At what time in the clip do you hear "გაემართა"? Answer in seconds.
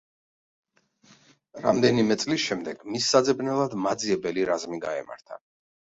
4.87-5.43